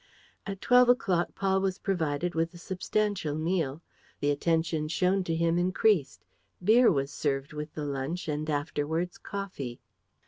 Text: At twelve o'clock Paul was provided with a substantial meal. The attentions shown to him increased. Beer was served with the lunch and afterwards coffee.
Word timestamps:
At 0.47 0.61
twelve 0.61 0.89
o'clock 0.89 1.35
Paul 1.35 1.61
was 1.61 1.77
provided 1.77 2.33
with 2.33 2.55
a 2.55 2.57
substantial 2.57 3.35
meal. 3.35 3.83
The 4.19 4.31
attentions 4.31 4.91
shown 4.91 5.23
to 5.25 5.35
him 5.35 5.59
increased. 5.59 6.25
Beer 6.63 6.91
was 6.91 7.11
served 7.11 7.53
with 7.53 7.75
the 7.75 7.85
lunch 7.85 8.27
and 8.27 8.49
afterwards 8.49 9.19
coffee. 9.19 9.79